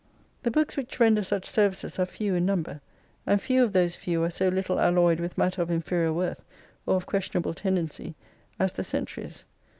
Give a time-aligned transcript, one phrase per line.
[0.41, 2.81] The books which render such services are few in number;
[3.27, 6.41] and few of those few are so little alloyed with matter of inferior worth
[6.87, 8.15] or of questionable tendency
[8.59, 9.45] as the" Centuries."